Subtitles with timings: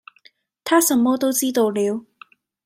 [0.63, 2.05] 他什麼都知道了